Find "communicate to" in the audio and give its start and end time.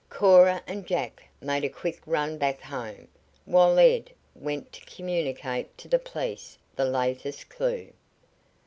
4.85-5.87